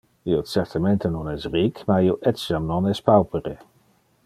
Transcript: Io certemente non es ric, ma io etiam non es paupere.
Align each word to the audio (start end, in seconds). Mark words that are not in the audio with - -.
Io 0.29 0.37
certemente 0.51 1.11
non 1.17 1.29
es 1.33 1.45
ric, 1.57 1.83
ma 1.91 1.99
io 2.07 2.17
etiam 2.33 2.67
non 2.73 2.89
es 2.95 3.05
paupere. 3.11 3.55